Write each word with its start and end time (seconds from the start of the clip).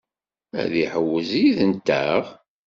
Ad 0.61 0.71
iḥewwes 0.83 1.29
yid-nteɣ? 1.41 2.23